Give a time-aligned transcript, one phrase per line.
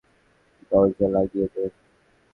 [0.71, 1.63] দরজা লাগিয়ে দে।